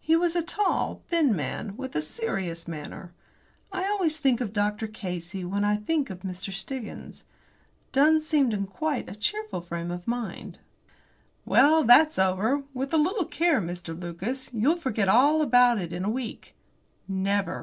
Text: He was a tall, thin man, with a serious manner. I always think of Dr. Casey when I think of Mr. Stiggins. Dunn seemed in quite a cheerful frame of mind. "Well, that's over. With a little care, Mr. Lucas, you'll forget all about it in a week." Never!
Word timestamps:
He 0.00 0.16
was 0.16 0.34
a 0.34 0.40
tall, 0.40 1.02
thin 1.08 1.36
man, 1.36 1.76
with 1.76 1.94
a 1.94 2.00
serious 2.00 2.66
manner. 2.66 3.12
I 3.70 3.84
always 3.84 4.16
think 4.16 4.40
of 4.40 4.54
Dr. 4.54 4.86
Casey 4.86 5.44
when 5.44 5.62
I 5.62 5.76
think 5.76 6.08
of 6.08 6.20
Mr. 6.20 6.54
Stiggins. 6.54 7.24
Dunn 7.92 8.18
seemed 8.22 8.54
in 8.54 8.66
quite 8.66 9.10
a 9.10 9.14
cheerful 9.14 9.60
frame 9.60 9.90
of 9.90 10.08
mind. 10.08 10.58
"Well, 11.44 11.84
that's 11.84 12.18
over. 12.18 12.62
With 12.72 12.94
a 12.94 12.96
little 12.96 13.26
care, 13.26 13.60
Mr. 13.60 13.92
Lucas, 13.94 14.54
you'll 14.54 14.76
forget 14.76 15.06
all 15.06 15.42
about 15.42 15.78
it 15.78 15.92
in 15.92 16.02
a 16.02 16.08
week." 16.10 16.54
Never! 17.06 17.56